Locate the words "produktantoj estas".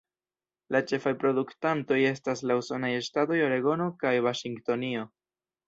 1.23-2.43